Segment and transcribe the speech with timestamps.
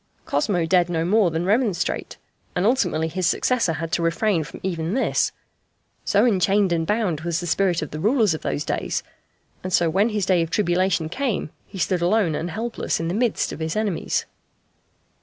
[0.25, 2.17] Cosmo dared no more than remonstrate,
[2.55, 5.31] and ultimately his successor had to refrain from even this,
[6.03, 9.03] so enchained and bound was the spirit of the rulers of those days;
[9.63, 13.13] and so when his day of tribulation came he stood alone and helpless in the
[13.13, 14.25] midst of his enemies.